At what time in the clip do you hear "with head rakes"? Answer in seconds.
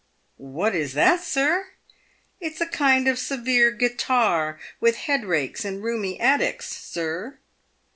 4.79-5.63